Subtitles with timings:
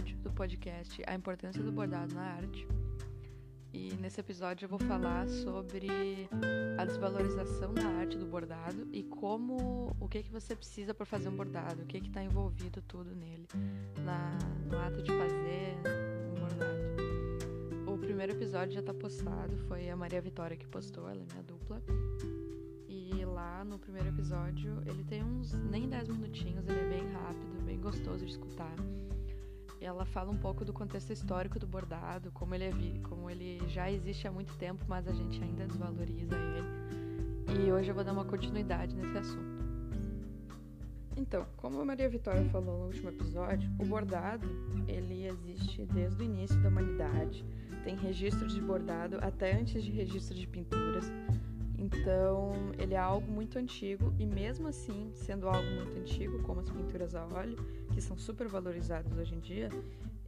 [0.00, 2.66] episódio do podcast A Importância do Bordado na Arte.
[3.72, 6.28] E nesse episódio eu vou falar sobre
[6.78, 11.28] a desvalorização da arte do bordado e como o que que você precisa para fazer
[11.28, 13.46] um bordado, o que que está envolvido tudo nele,
[14.02, 14.38] na,
[14.70, 15.76] no ato de fazer
[16.30, 17.92] um bordado.
[17.92, 21.42] O primeiro episódio já está postado, foi a Maria Vitória que postou, ela é minha
[21.42, 21.82] dupla.
[22.88, 27.62] E lá no primeiro episódio ele tem uns nem 10 minutinhos, ele é bem rápido,
[27.64, 28.74] bem gostoso de escutar
[29.80, 33.90] ela fala um pouco do contexto histórico do bordado, como ele, é como ele já
[33.90, 37.60] existe há muito tempo, mas a gente ainda desvaloriza ele.
[37.66, 39.60] E hoje eu vou dar uma continuidade nesse assunto.
[41.16, 44.46] Então, como a Maria Vitória falou no último episódio, o bordado
[44.86, 47.44] ele existe desde o início da humanidade.
[47.84, 51.10] Tem registros de bordado até antes de registros de pinturas.
[51.80, 56.68] Então, ele é algo muito antigo e mesmo assim, sendo algo muito antigo, como as
[56.68, 57.56] pinturas a óleo,
[57.94, 59.70] que são super valorizadas hoje em dia,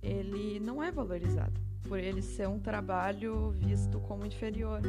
[0.02, 4.80] ele não é valorizado por ele ser um trabalho visto como inferior.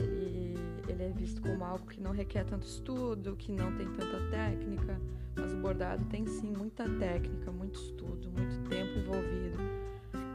[0.00, 0.56] Ele,
[0.88, 5.00] ele é visto como algo que não requer tanto estudo, que não tem tanta técnica,
[5.36, 9.58] mas o bordado tem sim muita técnica, muito estudo, muito tempo envolvido.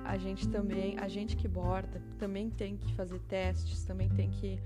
[0.05, 4.57] A gente também, a gente que borda, também tem que fazer testes, também tem que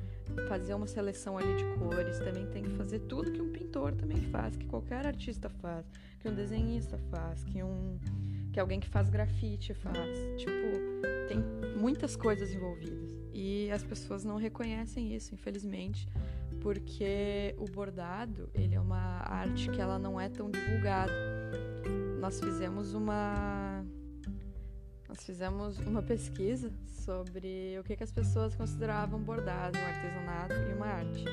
[0.48, 4.18] fazer uma seleção ali de cores, também tem que fazer tudo que um pintor também
[4.32, 5.86] faz, que qualquer artista faz,
[6.20, 8.00] que um desenhista faz, que um
[8.52, 10.18] que alguém que faz grafite faz.
[10.38, 11.40] Tipo, tem
[11.78, 16.08] muitas coisas envolvidas e as pessoas não reconhecem isso, infelizmente,
[16.62, 21.12] porque o bordado, ele é uma arte que ela não é tão divulgada.
[22.22, 23.75] Nós fizemos uma
[25.16, 30.74] nós fizemos uma pesquisa sobre o que, que as pessoas consideravam bordado, um artesanato e
[30.74, 31.24] uma arte.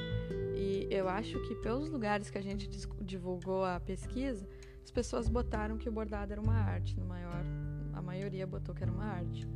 [0.54, 2.68] E eu acho que pelos lugares que a gente
[3.00, 4.48] divulgou a pesquisa,
[4.84, 7.44] as pessoas botaram que o bordado era uma arte, no maior,
[7.92, 9.48] a maioria botou que era uma arte.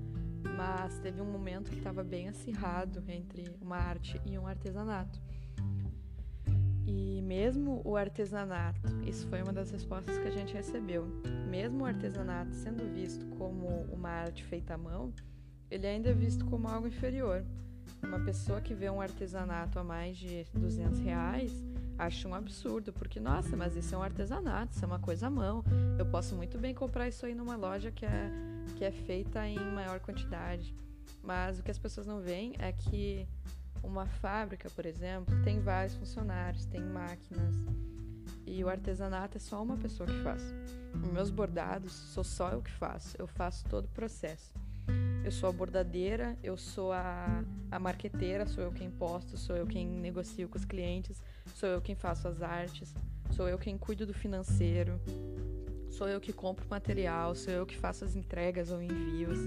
[0.57, 5.23] Mas teve um momento que estava bem acirrado entre uma arte e um artesanato.
[6.87, 11.05] E mesmo o artesanato, isso foi uma das respostas que a gente recebeu,
[11.51, 15.13] mesmo o artesanato sendo visto como uma arte feita à mão,
[15.69, 17.45] ele ainda é visto como algo inferior.
[18.03, 21.53] Uma pessoa que vê um artesanato a mais de 200 reais
[21.99, 25.31] acha um absurdo, porque, nossa, mas isso é um artesanato, isso é uma coisa à
[25.31, 25.65] mão.
[25.99, 28.31] Eu posso muito bem comprar isso aí numa loja que é,
[28.77, 30.75] que é feita em maior quantidade.
[31.23, 33.27] Mas o que as pessoas não veem é que
[33.87, 37.55] uma fábrica, por exemplo, tem vários funcionários, tem máquinas.
[38.45, 40.43] E o artesanato é só uma pessoa que faz.
[40.95, 43.17] Os meus bordados sou só eu que faço.
[43.19, 44.53] Eu faço todo o processo.
[45.25, 49.67] Eu sou a bordadeira, eu sou a, a marqueteira, sou eu quem posto, sou eu
[49.67, 51.21] quem negocio com os clientes,
[51.55, 52.95] sou eu quem faço as artes,
[53.33, 55.01] sou eu quem cuido do financeiro,
[55.91, 59.41] sou eu que compro material, sou eu que faço as entregas ou envios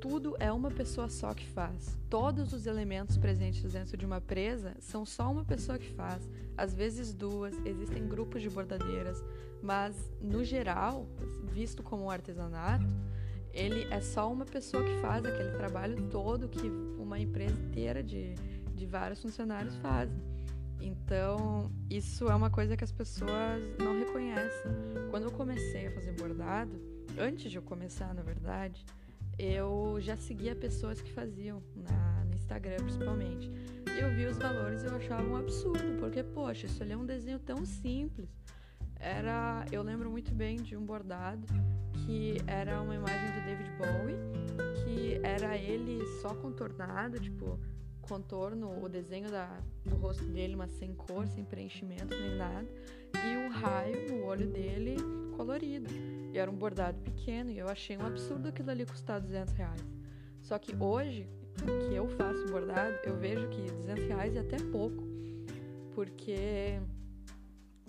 [0.00, 1.96] tudo é uma pessoa só que faz.
[2.08, 6.28] Todos os elementos presentes dentro de uma presa são só uma pessoa que faz.
[6.56, 9.22] Às vezes duas, existem grupos de bordadeiras,
[9.62, 11.06] mas no geral,
[11.52, 12.86] visto como um artesanato,
[13.52, 18.34] ele é só uma pessoa que faz aquele trabalho todo que uma empresa inteira de,
[18.74, 20.10] de vários funcionários faz.
[20.80, 24.70] Então, isso é uma coisa que as pessoas não reconhecem.
[25.10, 26.80] Quando eu comecei a fazer bordado,
[27.18, 28.84] antes de eu começar, na verdade,
[29.38, 33.50] eu já seguia pessoas que faziam na, no Instagram principalmente.
[33.98, 37.06] Eu vi os valores e eu achava um absurdo, porque, poxa, isso ali é um
[37.06, 38.28] desenho tão simples.
[38.98, 41.46] Era, eu lembro muito bem de um bordado
[42.04, 44.16] que era uma imagem do David Bowie,
[44.82, 47.58] que era ele só contornado, tipo,
[48.02, 52.66] contorno, o desenho da, do rosto dele, mas sem cor, sem preenchimento nem nada,
[53.14, 54.96] e o raio no olho dele
[55.38, 55.88] colorido.
[56.32, 59.80] E era um bordado pequeno e eu achei um absurdo aquilo ali custar 200 reais.
[60.42, 61.28] Só que hoje,
[61.88, 65.06] que eu faço bordado, eu vejo que 200 reais é até pouco.
[65.94, 66.80] Porque,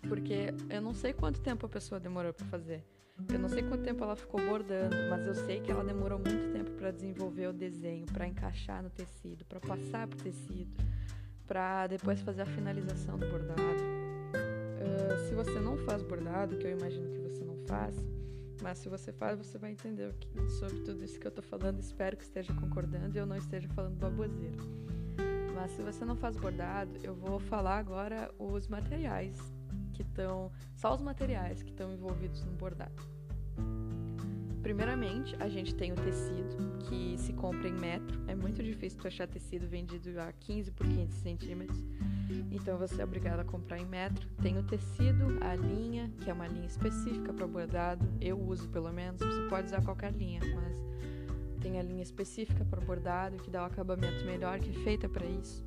[0.08, 2.86] porque eu não sei quanto tempo a pessoa demorou para fazer.
[3.28, 6.54] Eu não sei quanto tempo ela ficou bordando, mas eu sei que ela demorou muito
[6.54, 10.72] tempo para desenvolver o desenho, para encaixar no tecido, para passar pro tecido,
[11.46, 13.99] para depois fazer a finalização do bordado.
[14.80, 17.96] Uh, se você não faz bordado, que eu imagino que você não faz,
[18.62, 20.14] mas se você faz, você vai entender
[20.60, 21.80] sobre tudo isso que eu tô falando.
[21.80, 24.58] Espero que esteja concordando e eu não esteja falando baboseira.
[25.56, 29.36] Mas se você não faz bordado, eu vou falar agora os materiais
[29.94, 30.52] que estão.
[30.76, 33.19] Só os materiais que estão envolvidos no bordado.
[34.62, 38.20] Primeiramente, a gente tem o tecido, que se compra em metro.
[38.28, 41.84] É muito difícil tu achar tecido vendido a 15 por 15 centímetros.
[42.52, 44.28] Então você é obrigado a comprar em metro.
[44.42, 48.06] Tem o tecido, a linha, que é uma linha específica para bordado.
[48.20, 49.22] Eu uso pelo menos.
[49.22, 50.78] Você pode usar qualquer linha, mas
[51.60, 55.08] tem a linha específica para bordado que dá o um acabamento melhor, que é feita
[55.10, 55.64] para isso.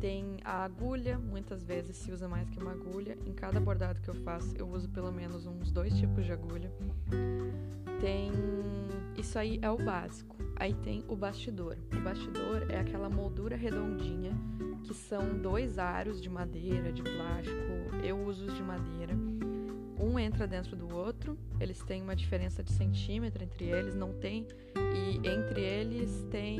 [0.00, 3.18] Tem a agulha, muitas vezes se usa mais que uma agulha.
[3.26, 6.72] Em cada bordado que eu faço, eu uso pelo menos uns dois tipos de agulha.
[8.00, 8.32] Tem.
[9.16, 10.36] Isso aí é o básico.
[10.56, 11.76] Aí tem o bastidor.
[11.92, 14.32] O bastidor é aquela moldura redondinha
[14.82, 18.04] que são dois aros de madeira, de plástico.
[18.04, 19.14] Eu uso os de madeira.
[19.98, 24.46] Um entra dentro do outro, eles têm uma diferença de centímetro entre eles, não tem.
[24.94, 26.58] E entre eles tem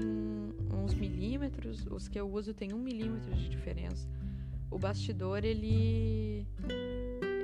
[0.73, 4.07] uns milímetros, os que eu uso tem um milímetro de diferença.
[4.71, 6.47] O bastidor, ele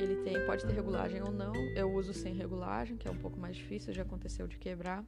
[0.07, 1.55] ele tem, pode ter regulagem ou não.
[1.75, 5.05] Eu uso sem regulagem, que é um pouco mais difícil, já aconteceu de quebrar.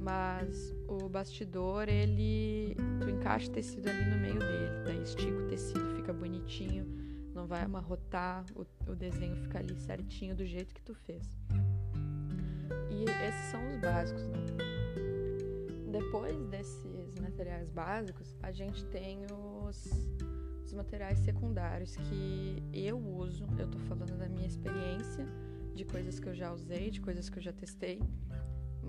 [0.00, 5.46] Mas o bastidor, ele tu encaixa o tecido ali no meio dele, daí estica o
[5.46, 6.86] tecido, fica bonitinho,
[7.34, 11.28] não vai amarrotar, o, o desenho fica ali certinho do jeito que tu fez.
[12.90, 14.38] E esses são os básicos, né?
[15.90, 19.84] Depois desses materiais básicos, a gente tem os,
[20.68, 23.46] os materiais secundários que eu uso.
[23.58, 25.26] Eu tô falando da minha experiência,
[25.74, 28.00] de coisas que eu já usei, de coisas que eu já testei.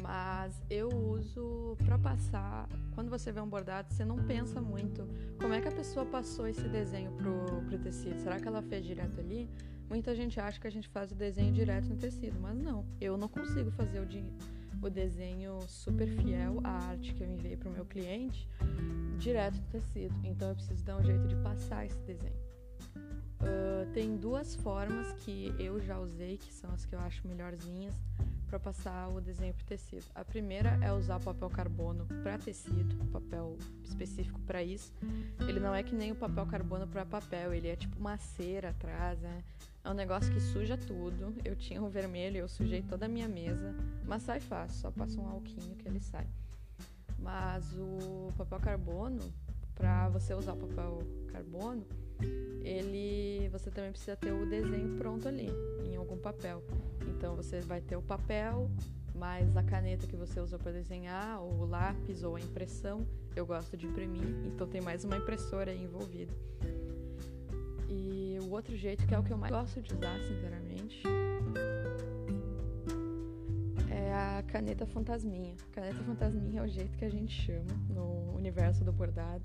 [0.03, 2.67] Mas eu uso para passar.
[2.93, 5.07] Quando você vê um bordado, você não pensa muito
[5.39, 8.19] como é que a pessoa passou esse desenho pro, pro tecido.
[8.19, 9.49] Será que ela fez direto ali?
[9.89, 12.85] Muita gente acha que a gente faz o desenho direto no tecido, mas não.
[13.01, 14.05] Eu não consigo fazer o,
[14.81, 18.47] o desenho super fiel à arte que eu enviei para o meu cliente
[19.17, 20.15] direto do tecido.
[20.23, 22.49] Então eu preciso dar um jeito de passar esse desenho.
[23.41, 27.95] Uh, tem duas formas que eu já usei, que são as que eu acho melhorzinhas
[28.49, 30.05] para passar o desenho para tecido.
[30.15, 34.91] A primeira é usar papel carbono para tecido, papel específico para isso.
[35.47, 38.71] Ele não é que nem o papel carbono para papel, ele é tipo uma cera
[38.71, 39.43] atrás, né?
[39.83, 41.33] É um negócio que suja tudo.
[41.43, 45.19] Eu tinha um vermelho, eu sujei toda a minha mesa, mas sai fácil, só passa
[45.19, 46.27] um alquinho que ele sai.
[47.17, 49.33] Mas o papel carbono,
[49.75, 51.85] para você usar o papel carbono,
[52.61, 55.49] ele você também precisa ter o desenho pronto ali,
[55.83, 56.63] em algum papel.
[57.07, 58.69] Então você vai ter o papel,
[59.15, 63.05] mais a caneta que você usou para desenhar, ou o lápis, ou a impressão.
[63.35, 66.33] Eu gosto de imprimir, então tem mais uma impressora envolvida.
[67.89, 71.03] E o outro jeito, que é o que eu mais gosto de usar, sinceramente,
[73.89, 75.55] é a caneta fantasminha.
[75.71, 79.43] Caneta fantasminha é o jeito que a gente chama no universo do bordado,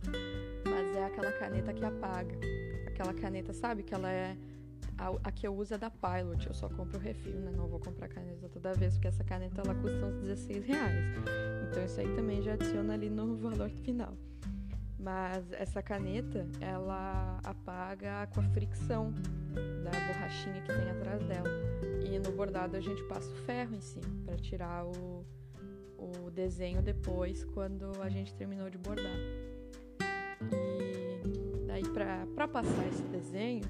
[0.68, 2.36] mas é aquela caneta que apaga.
[2.86, 4.36] Aquela caneta, sabe, que ela é
[4.98, 7.52] a, a, que eu uso é da Pilot, eu só compro refil, né?
[7.56, 11.04] Não vou comprar caneta toda vez, porque essa caneta ela custa uns 16 reais.
[11.70, 14.16] Então isso aí também já adiciona ali no valor final.
[15.04, 19.12] Mas essa caneta, ela apaga com a fricção
[19.84, 21.50] da borrachinha que tem atrás dela.
[22.10, 25.22] E no bordado a gente passa o ferro em cima para tirar o,
[25.98, 29.18] o desenho depois quando a gente terminou de bordar.
[30.50, 31.82] E daí
[32.34, 33.64] para passar esse desenho,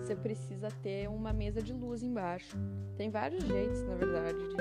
[0.00, 2.56] você precisa ter uma mesa de luz embaixo.
[2.96, 4.54] Tem vários jeitos, na verdade, de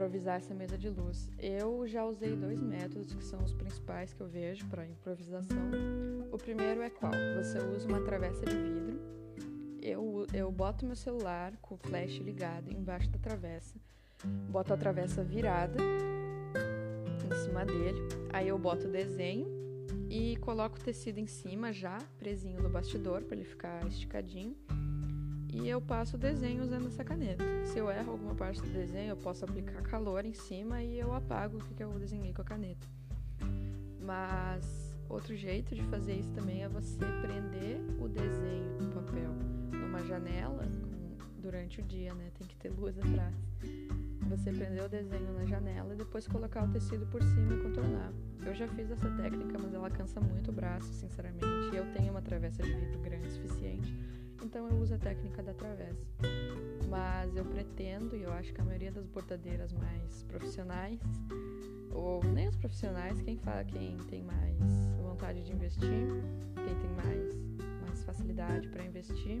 [0.00, 1.30] improvisar essa mesa de luz.
[1.38, 5.58] Eu já usei dois métodos que são os principais que eu vejo para improvisação.
[6.32, 7.12] O primeiro é qual?
[7.36, 8.98] Você usa uma travessa de vidro.
[9.82, 13.78] Eu, eu boto meu celular com o flash ligado embaixo da travessa,
[14.48, 15.78] boto a travessa virada
[17.26, 18.00] em cima dele.
[18.32, 19.46] Aí eu boto o desenho
[20.08, 24.56] e coloco o tecido em cima já presinho no bastidor para ele ficar esticadinho
[25.52, 27.44] e eu passo o desenho usando essa caneta.
[27.64, 31.12] Se eu erro alguma parte do desenho, eu posso aplicar calor em cima e eu
[31.12, 32.86] apago o que eu desenhei com a caneta.
[34.00, 39.30] Mas outro jeito de fazer isso também é você prender o desenho no papel
[39.72, 40.64] numa janela
[41.40, 42.30] durante o dia, né?
[42.38, 43.34] Tem que ter luz atrás.
[44.28, 48.12] Você prender o desenho na janela e depois colocar o tecido por cima e contornar.
[48.46, 51.46] Eu já fiz essa técnica, mas ela cansa muito o braço, sinceramente.
[51.72, 53.69] E eu tenho uma travessa de vidro grande o suficiente
[54.50, 56.04] então eu uso a técnica da travessa.
[56.88, 61.00] Mas eu pretendo, e eu acho que a maioria das bordadeiras mais profissionais,
[61.92, 64.58] ou nem os profissionais, quem fala, quem tem mais
[65.00, 66.08] vontade de investir,
[66.56, 67.38] quem tem mais,
[67.86, 69.40] mais facilidade para investir,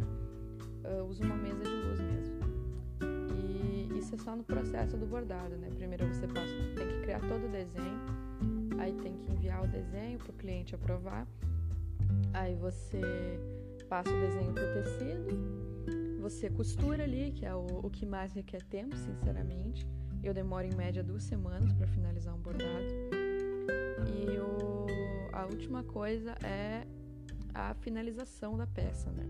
[0.84, 2.38] uh, usa uma mesa de luz mesmo.
[3.34, 5.70] E isso é só no processo do bordado, né?
[5.74, 7.98] Primeiro você passa, tem que criar todo o desenho,
[8.78, 11.26] aí tem que enviar o desenho para o cliente aprovar,
[12.32, 13.40] aí você
[13.90, 18.62] passa o desenho pro tecido, você costura ali, que é o, o que mais requer
[18.62, 19.84] tempo, sinceramente.
[20.22, 22.86] Eu demoro em média duas semanas para finalizar um bordado.
[24.06, 24.86] E o,
[25.32, 26.86] a última coisa é
[27.52, 29.26] a finalização da peça, né?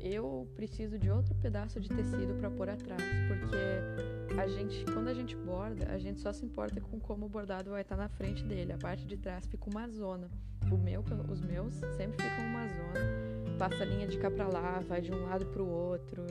[0.00, 5.14] Eu preciso de outro pedaço de tecido para pôr atrás, porque a gente, quando a
[5.14, 8.42] gente borda, a gente só se importa com como o bordado vai estar na frente
[8.42, 8.72] dele.
[8.72, 10.28] A parte de trás fica uma zona.
[10.72, 13.39] O meu, os meus sempre ficam uma zona.
[13.60, 16.24] Passa a linha de cá para lá, vai de um lado para o outro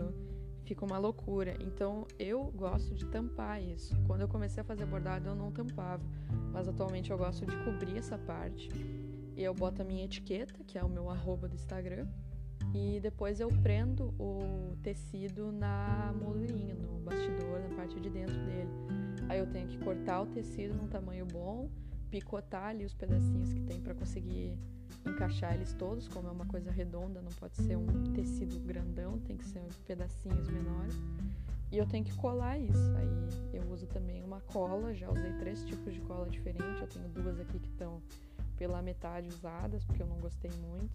[0.69, 1.55] fica uma loucura.
[1.59, 3.95] Então eu gosto de tampar isso.
[4.05, 6.03] Quando eu comecei a fazer bordado eu não tampava,
[6.51, 8.69] mas atualmente eu gosto de cobrir essa parte.
[9.36, 12.07] Eu boto a minha etiqueta, que é o meu arroba do Instagram,
[12.74, 18.69] e depois eu prendo o tecido na moldurinha, no bastidor, na parte de dentro dele.
[19.27, 21.69] Aí eu tenho que cortar o tecido num tamanho bom,
[22.12, 24.59] picotar ali os pedacinhos que tem para conseguir
[25.05, 29.38] encaixar eles todos, como é uma coisa redonda, não pode ser um tecido grandão, tem
[29.38, 30.96] que ser pedacinhos menores.
[31.72, 32.96] E eu tenho que colar isso.
[32.98, 37.08] Aí eu uso também uma cola, já usei três tipos de cola diferentes, eu tenho
[37.10, 38.01] duas aqui que estão
[38.58, 40.91] pela metade usadas, porque eu não gostei muito.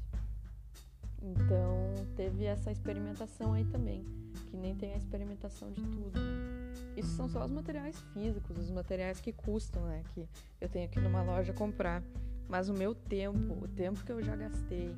[1.23, 4.05] Então teve essa experimentação aí também,
[4.51, 6.65] que nem tem a experimentação de tudo, né?
[6.97, 10.03] Isso são só os materiais físicos, os materiais que custam, né?
[10.13, 10.29] Que
[10.61, 12.03] eu tenho aqui numa loja comprar.
[12.49, 14.95] Mas o meu tempo, o tempo que eu já gastei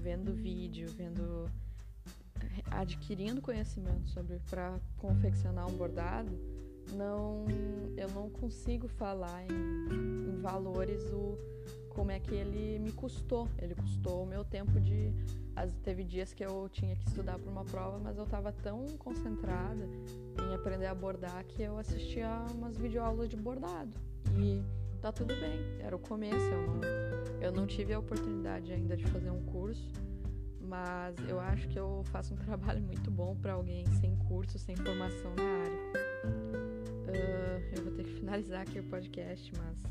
[0.00, 1.50] vendo vídeo, vendo
[2.70, 6.32] adquirindo conhecimento sobre para confeccionar um bordado,
[6.94, 7.44] não
[7.96, 11.36] eu não consigo falar em, em, valores o
[11.90, 13.48] como é que ele me custou.
[13.58, 15.12] Ele custou o meu tempo de
[15.56, 18.84] as, teve dias que eu tinha que estudar para uma prova, mas eu estava tão
[18.98, 19.88] concentrada
[20.46, 23.96] em aprender a bordar que eu assistia umas videoaulas de bordado.
[24.38, 24.62] E
[24.96, 26.80] tá tudo bem, era o começo, eu não,
[27.40, 29.90] eu não tive a oportunidade ainda de fazer um curso,
[30.60, 34.74] mas eu acho que eu faço um trabalho muito bom para alguém sem curso, sem
[34.76, 36.26] formação na área.
[37.06, 39.82] Uh, eu vou ter que finalizar aqui o podcast, mas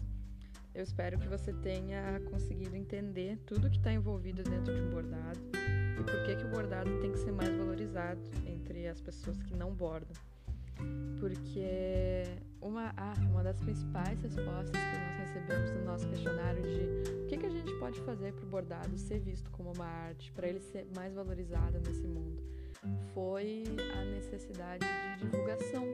[0.74, 5.40] eu espero que você tenha conseguido entender tudo que está envolvido dentro de um bordado
[5.98, 9.56] e por que, que o bordado tem que ser mais valorizado entre as pessoas que
[9.56, 10.14] não bordam
[11.20, 12.24] porque
[12.62, 17.38] uma, ah, uma das principais respostas que nós recebemos no nosso questionário de o que,
[17.38, 20.60] que a gente pode fazer para o bordado ser visto como uma arte, para ele
[20.60, 22.44] ser mais valorizado nesse mundo,
[23.14, 23.64] foi
[23.94, 25.86] a necessidade de divulgação,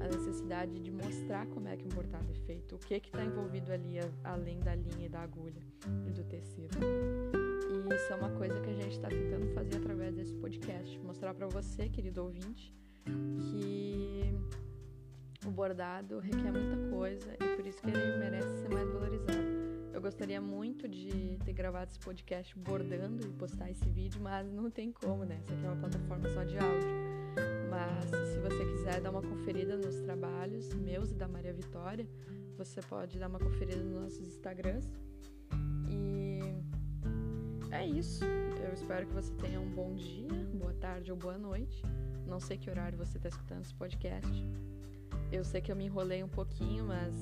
[0.00, 3.72] a necessidade de mostrar como é que um bordado é feito, o que está envolvido
[3.72, 5.62] ali além da linha e da agulha
[6.06, 6.78] e do tecido.
[7.70, 11.34] E isso é uma coisa que a gente está tentando fazer através desse podcast, mostrar
[11.34, 12.74] para você, querido ouvinte,
[13.04, 14.34] que
[15.46, 19.52] o bordado requer muita coisa e por isso que ele merece ser mais valorizado.
[19.92, 24.70] Eu gostaria muito de ter gravado esse podcast bordando e postar esse vídeo, mas não
[24.70, 25.38] tem como, né?
[25.42, 26.88] Essa aqui é uma plataforma só de áudio.
[27.70, 32.06] Mas se você quiser dar uma conferida nos trabalhos meus e da Maria Vitória,
[32.56, 34.92] você pode dar uma conferida nos nossos Instagrams.
[35.88, 36.40] E
[37.70, 38.24] é isso.
[38.24, 41.82] Eu espero que você tenha um bom dia, boa tarde ou boa noite.
[42.32, 44.48] Não sei que horário você está escutando esse podcast.
[45.30, 47.14] Eu sei que eu me enrolei um pouquinho, mas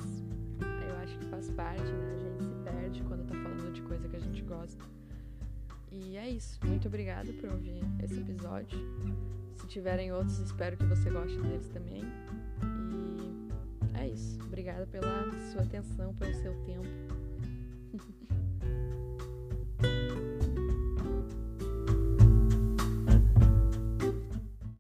[0.61, 2.14] eu acho que faz parte, né?
[2.14, 4.85] A gente se perde quando tá falando de coisa que a gente gosta.
[5.90, 6.64] E é isso.
[6.64, 8.79] Muito obrigada por ouvir esse episódio.
[9.57, 12.02] Se tiverem outros, espero que você goste deles também.
[12.62, 14.40] E é isso.
[14.45, 17.20] Obrigada pela sua atenção, pelo seu tempo.